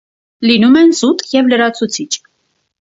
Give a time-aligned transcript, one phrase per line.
[0.49, 2.11] Լինում են զուտ և լրացուցիչ։